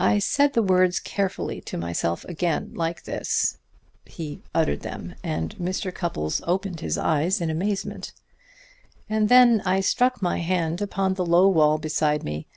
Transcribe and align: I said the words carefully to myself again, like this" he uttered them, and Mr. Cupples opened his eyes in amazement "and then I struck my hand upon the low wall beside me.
I 0.00 0.18
said 0.18 0.54
the 0.54 0.64
words 0.64 0.98
carefully 0.98 1.60
to 1.60 1.78
myself 1.78 2.24
again, 2.24 2.72
like 2.74 3.04
this" 3.04 3.58
he 4.04 4.42
uttered 4.52 4.80
them, 4.80 5.14
and 5.22 5.54
Mr. 5.58 5.94
Cupples 5.94 6.40
opened 6.44 6.80
his 6.80 6.98
eyes 6.98 7.40
in 7.40 7.50
amazement 7.50 8.12
"and 9.08 9.28
then 9.28 9.60
I 9.64 9.78
struck 9.78 10.20
my 10.20 10.38
hand 10.40 10.82
upon 10.82 11.14
the 11.14 11.24
low 11.24 11.46
wall 11.48 11.78
beside 11.78 12.24
me. 12.24 12.48